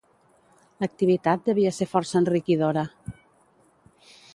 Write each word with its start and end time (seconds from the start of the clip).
L'activitat 0.83 1.45
devia 1.51 1.75
ser 1.81 1.89
força 1.95 2.19
enriquidora. 2.23 2.89